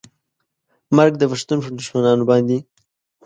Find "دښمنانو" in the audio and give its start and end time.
1.79-2.23